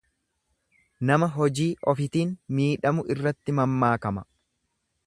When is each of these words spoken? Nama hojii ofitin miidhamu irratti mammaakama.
Nama 1.09 1.27
hojii 1.35 1.67
ofitin 1.93 2.33
miidhamu 2.61 3.07
irratti 3.17 3.57
mammaakama. 3.61 4.27